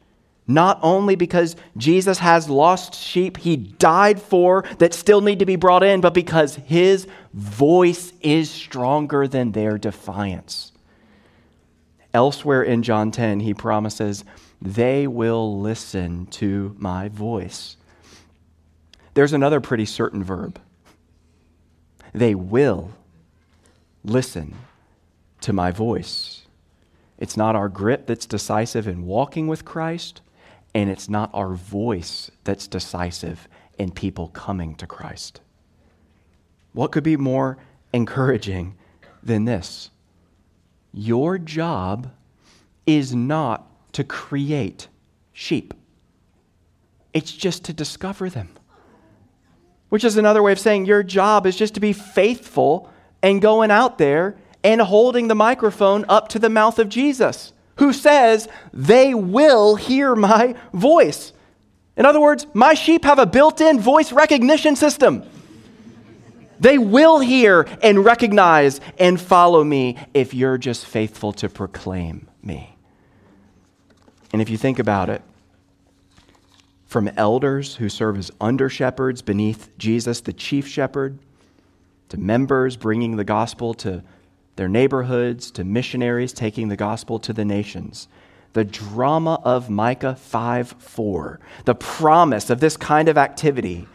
[0.49, 5.55] not only because Jesus has lost sheep he died for that still need to be
[5.55, 10.71] brought in, but because his voice is stronger than their defiance.
[12.15, 14.25] Elsewhere in John 10, he promises,
[14.59, 17.77] They will listen to my voice.
[19.13, 20.59] There's another pretty certain verb.
[22.11, 22.91] They will
[24.03, 24.55] listen
[25.41, 26.41] to my voice.
[27.19, 30.21] It's not our grip that's decisive in walking with Christ,
[30.73, 33.47] and it's not our voice that's decisive
[33.77, 35.41] in people coming to Christ.
[36.73, 37.57] What could be more
[37.93, 38.77] encouraging
[39.23, 39.89] than this?
[40.93, 42.11] Your job
[42.85, 44.87] is not to create
[45.33, 45.73] sheep,
[47.13, 48.49] it's just to discover them.
[49.89, 52.91] Which is another way of saying your job is just to be faithful
[53.23, 57.93] and going out there and holding the microphone up to the mouth of Jesus, who
[57.93, 61.33] says, They will hear my voice.
[61.97, 65.23] In other words, my sheep have a built in voice recognition system.
[66.59, 72.75] They will hear and recognize and follow me if you're just faithful to proclaim me.
[74.31, 75.21] And if you think about it,
[76.85, 81.19] from elders who serve as under shepherds beneath Jesus, the chief shepherd,
[82.09, 84.03] to members bringing the gospel to
[84.59, 88.09] their neighborhoods, to missionaries taking the gospel to the nations.
[88.51, 93.87] The drama of Micah 5 4, the promise of this kind of activity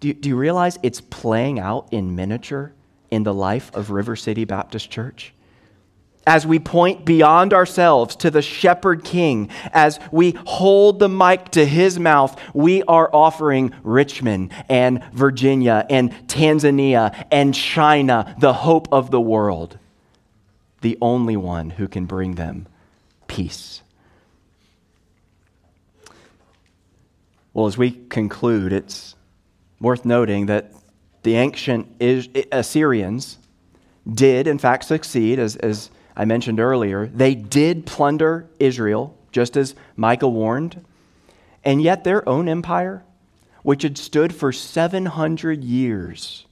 [0.00, 2.72] do you, do you realize it's playing out in miniature
[3.10, 5.32] in the life of River City Baptist Church?
[6.26, 11.66] As we point beyond ourselves to the shepherd king, as we hold the mic to
[11.66, 19.10] his mouth, we are offering Richmond and Virginia and Tanzania and China the hope of
[19.10, 19.78] the world,
[20.80, 22.68] the only one who can bring them
[23.28, 23.82] peace.
[27.52, 29.14] Well, as we conclude, it's
[29.78, 30.72] worth noting that
[31.22, 31.88] the ancient
[32.50, 33.38] Assyrians
[34.10, 37.06] did, in fact, succeed, as, as I mentioned earlier.
[37.06, 40.84] They did plunder Israel, just as Micah warned.
[41.64, 43.04] And yet, their own empire,
[43.62, 46.46] which had stood for 700 years,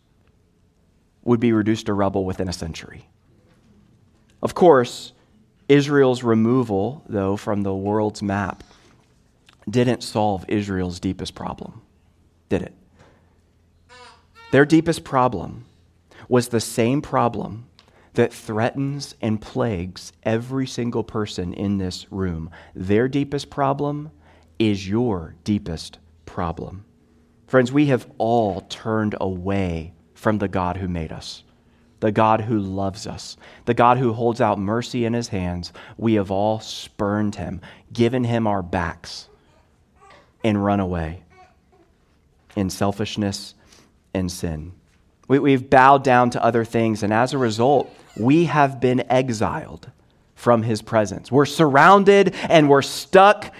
[1.23, 3.09] would be reduced to rubble within a century.
[4.43, 5.13] Of course,
[5.69, 8.65] Israel's removal, though, from the world's map
[9.69, 11.83] didn't solve Israel's deepest problem,
[12.49, 12.75] did it?
[14.51, 15.65] Their deepest problem
[16.29, 17.67] was the same problem
[18.15, 22.51] that threatens and plagues every single person in this room.
[22.75, 24.11] Their deepest problem
[24.59, 26.85] is your deepest problem.
[27.47, 31.43] Friends, we have all turned away from the God who made us,
[32.01, 35.73] the God who loves us, the God who holds out mercy in his hands.
[35.97, 37.61] We have all spurned him,
[37.93, 39.29] given him our backs,
[40.45, 41.23] and run away
[42.57, 43.55] in selfishness
[44.15, 44.73] and sin.
[45.29, 49.91] We, we've bowed down to other things, and as a result, we have been exiled
[50.35, 51.31] from his presence.
[51.31, 53.55] We're surrounded and we're stuck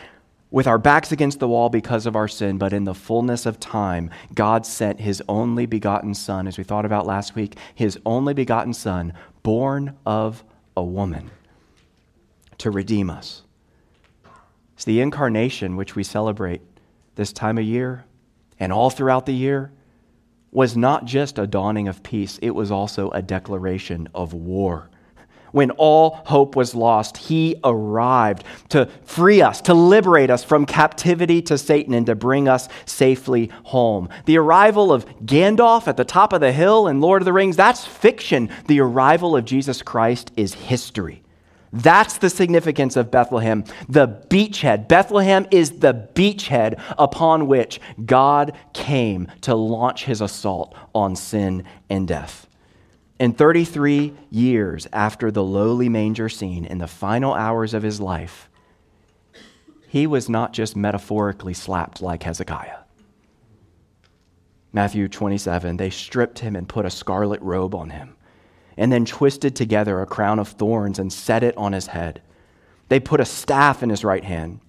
[0.51, 3.59] with our backs against the wall because of our sin, but in the fullness of
[3.59, 8.35] time, God sent his only begotten Son, as we thought about last week, his only
[8.35, 10.45] begotten Son, born of
[10.77, 11.31] a woman,
[12.59, 13.43] to redeem us.
[14.75, 16.61] It's the incarnation which we celebrate
[17.15, 18.05] this time of year
[18.59, 19.73] and all throughout the year
[20.53, 24.91] was not just a dawning of peace, it was also a declaration of war.
[25.51, 31.43] When all hope was lost, he arrived to free us, to liberate us from captivity
[31.43, 34.09] to Satan, and to bring us safely home.
[34.25, 37.57] The arrival of Gandalf at the top of the hill in Lord of the Rings,
[37.57, 38.49] that's fiction.
[38.67, 41.22] The arrival of Jesus Christ is history.
[41.73, 43.65] That's the significance of Bethlehem.
[43.89, 44.89] The beachhead.
[44.89, 52.07] Bethlehem is the beachhead upon which God came to launch his assault on sin and
[52.07, 52.47] death.
[53.19, 58.51] And 33 years after the lowly manger scene, in the final hours of his life,
[59.89, 62.79] he was not just metaphorically slapped like Hezekiah.
[64.73, 68.17] Matthew 27, they stripped him and put a scarlet robe on him
[68.77, 72.23] and then twisted together a crown of thorns and set it on his head.
[72.89, 74.61] They put a staff in his right hand.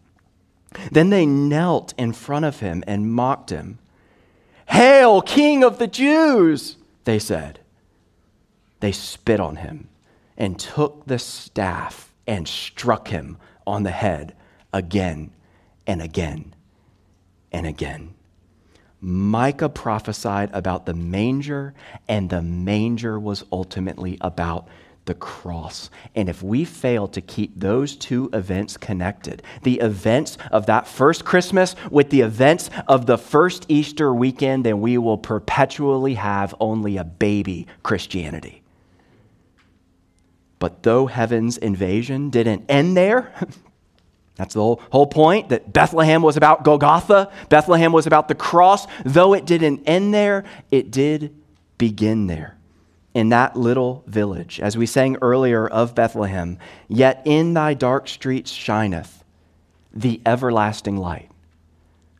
[0.91, 3.79] Then they knelt in front of him and mocked him.
[4.67, 6.77] Hail, King of the Jews!
[7.03, 7.59] They said.
[8.79, 9.89] They spit on him
[10.37, 13.37] and took the staff and struck him
[13.67, 14.35] on the head
[14.73, 15.31] again
[15.85, 16.55] and again
[17.51, 18.13] and again.
[19.05, 21.73] Micah prophesied about the manger,
[22.07, 24.69] and the manger was ultimately about
[25.03, 25.89] the cross.
[26.15, 31.25] And if we fail to keep those two events connected, the events of that first
[31.25, 36.95] Christmas with the events of the first Easter weekend, then we will perpetually have only
[36.95, 38.63] a baby Christianity.
[40.59, 43.33] But though heaven's invasion didn't end there,
[44.35, 48.87] that's the whole, point that Bethlehem was about Golgotha, Bethlehem was about the cross.
[49.05, 51.35] Though it didn't end there, it did
[51.77, 52.57] begin there
[53.13, 56.57] in that little village, as we sang earlier of Bethlehem,
[56.87, 59.23] yet in thy dark streets shineth
[59.93, 61.29] the everlasting light.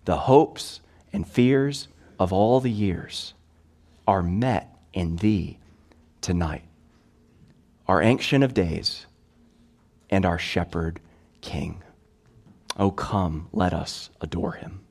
[0.06, 1.88] The hopes and fears
[2.20, 3.34] of all the years
[4.08, 5.58] are met in thee
[6.22, 6.64] tonight.
[7.88, 9.08] Our ancient of days
[10.10, 11.00] and our shepherd
[11.42, 11.83] king.
[12.78, 14.82] Oh, come, let us adore him.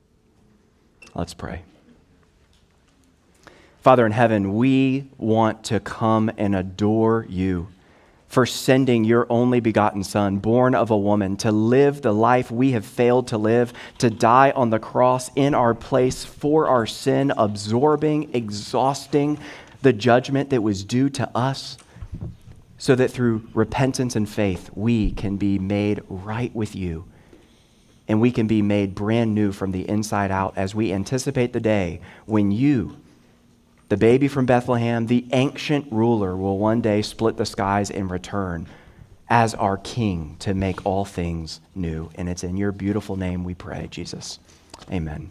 [1.13, 1.63] Let's pray.
[3.81, 7.67] Father in heaven, we want to come and adore you
[8.33, 12.71] for sending your only begotten Son, born of a woman, to live the life we
[12.71, 17.31] have failed to live, to die on the cross in our place for our sin,
[17.37, 19.37] absorbing, exhausting
[19.83, 21.77] the judgment that was due to us,
[22.77, 27.05] so that through repentance and faith we can be made right with you.
[28.07, 31.59] And we can be made brand new from the inside out as we anticipate the
[31.59, 32.97] day when you
[33.93, 38.65] the baby from Bethlehem, the ancient ruler, will one day split the skies in return
[39.29, 42.09] as our king to make all things new.
[42.15, 44.39] And it's in your beautiful name we pray, Jesus.
[44.91, 45.29] Amen.